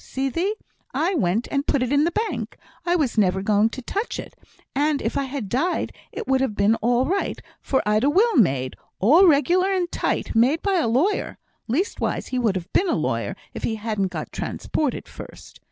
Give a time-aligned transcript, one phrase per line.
[0.03, 0.55] See thee!
[0.95, 2.57] I went and put it i' th' bank.
[2.87, 4.33] I was never going to touch it;
[4.73, 8.35] and if I had died it would have been all right, for I'd a will
[8.35, 11.37] made, all regular and tight made by a lawyer
[11.67, 15.59] (leastways he would have been a lawyer, if he hadn't got transported first).